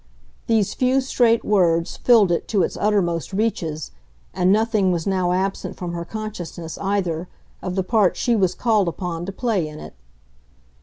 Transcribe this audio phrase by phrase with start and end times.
[0.47, 3.91] These few straight words filled it to its uttermost reaches,
[4.33, 7.27] and nothing was now absent from her consciousness, either,
[7.61, 9.93] of the part she was called upon to play in it.